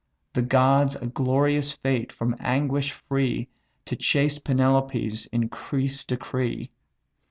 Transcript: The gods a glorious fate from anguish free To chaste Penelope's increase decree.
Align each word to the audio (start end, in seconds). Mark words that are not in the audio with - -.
The 0.33 0.41
gods 0.41 0.95
a 0.95 1.05
glorious 1.05 1.73
fate 1.73 2.11
from 2.11 2.35
anguish 2.39 2.91
free 2.91 3.49
To 3.85 3.95
chaste 3.95 4.43
Penelope's 4.43 5.27
increase 5.27 6.03
decree. 6.03 6.71